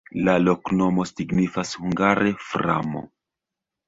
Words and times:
La 0.27 0.33
loknomo 0.43 1.03
signifas 1.09 1.73
hungare: 1.81 2.31
framo. 2.47 3.03